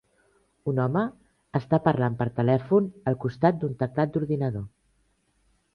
Un 0.71 0.79
home 0.85 1.03
està 1.59 1.79
parlant 1.89 2.15
per 2.23 2.27
telèfon 2.41 2.89
al 3.13 3.19
costat 3.27 3.61
d'un 3.65 3.79
teclat 3.85 4.17
d'ordinador. 4.17 4.67